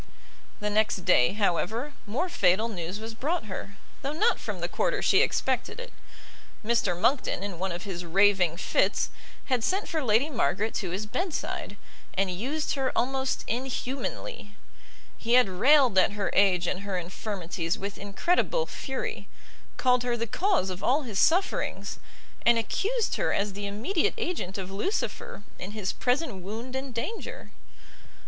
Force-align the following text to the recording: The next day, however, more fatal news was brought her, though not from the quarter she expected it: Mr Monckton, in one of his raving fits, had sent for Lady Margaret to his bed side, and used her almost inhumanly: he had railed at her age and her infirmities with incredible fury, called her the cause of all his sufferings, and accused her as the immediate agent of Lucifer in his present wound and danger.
The 0.61 0.71
next 0.71 1.05
day, 1.05 1.33
however, 1.33 1.93
more 2.07 2.27
fatal 2.27 2.67
news 2.69 2.99
was 2.99 3.13
brought 3.13 3.45
her, 3.45 3.77
though 4.01 4.11
not 4.13 4.39
from 4.39 4.59
the 4.59 4.67
quarter 4.67 4.99
she 5.03 5.19
expected 5.21 5.79
it: 5.79 5.93
Mr 6.65 6.99
Monckton, 6.99 7.43
in 7.43 7.59
one 7.59 7.71
of 7.71 7.83
his 7.83 8.03
raving 8.03 8.57
fits, 8.57 9.11
had 9.45 9.63
sent 9.63 9.87
for 9.87 10.03
Lady 10.03 10.27
Margaret 10.27 10.73
to 10.73 10.89
his 10.89 11.05
bed 11.05 11.35
side, 11.35 11.77
and 12.15 12.31
used 12.31 12.73
her 12.73 12.91
almost 12.97 13.43
inhumanly: 13.47 14.55
he 15.19 15.33
had 15.35 15.47
railed 15.47 15.95
at 15.99 16.13
her 16.13 16.31
age 16.33 16.65
and 16.65 16.79
her 16.79 16.97
infirmities 16.97 17.77
with 17.77 17.99
incredible 17.99 18.65
fury, 18.65 19.27
called 19.77 20.01
her 20.01 20.17
the 20.17 20.25
cause 20.25 20.71
of 20.71 20.83
all 20.83 21.03
his 21.03 21.19
sufferings, 21.19 21.99
and 22.43 22.57
accused 22.57 23.17
her 23.17 23.31
as 23.31 23.53
the 23.53 23.67
immediate 23.67 24.15
agent 24.17 24.57
of 24.57 24.71
Lucifer 24.71 25.43
in 25.59 25.73
his 25.73 25.91
present 25.93 26.37
wound 26.41 26.75
and 26.75 26.91
danger. 26.91 27.51